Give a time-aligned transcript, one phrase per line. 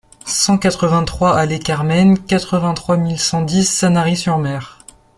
[0.25, 4.79] cent quatre-vingt-trois allée Carmen, quatre-vingt-trois mille cent dix Sanary-sur-Mer